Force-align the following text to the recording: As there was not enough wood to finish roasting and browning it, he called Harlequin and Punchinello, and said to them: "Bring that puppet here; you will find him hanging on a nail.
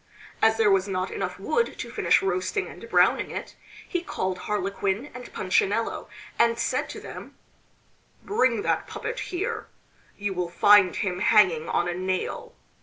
As 0.41 0.57
there 0.57 0.71
was 0.71 0.87
not 0.87 1.11
enough 1.11 1.37
wood 1.37 1.77
to 1.77 1.91
finish 1.91 2.23
roasting 2.23 2.67
and 2.67 2.89
browning 2.89 3.29
it, 3.29 3.55
he 3.87 4.01
called 4.01 4.39
Harlequin 4.39 5.11
and 5.13 5.31
Punchinello, 5.31 6.09
and 6.39 6.57
said 6.57 6.89
to 6.89 6.99
them: 6.99 7.37
"Bring 8.23 8.63
that 8.63 8.87
puppet 8.87 9.19
here; 9.19 9.67
you 10.17 10.33
will 10.33 10.49
find 10.49 10.95
him 10.95 11.19
hanging 11.19 11.69
on 11.69 11.87
a 11.87 11.93
nail. 11.93 12.55